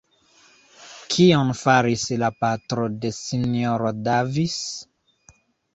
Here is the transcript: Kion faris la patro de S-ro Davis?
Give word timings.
Kion 1.15 1.51
faris 1.59 2.07
la 2.23 2.31
patro 2.41 2.89
de 3.05 3.15
S-ro 3.21 3.95
Davis? 4.09 4.59